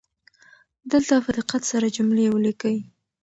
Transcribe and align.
دلته 0.91 1.13
په 1.25 1.31
دقت 1.37 1.61
سره 1.71 1.87
جملې 1.95 2.25
ولیکئ. 2.29 2.77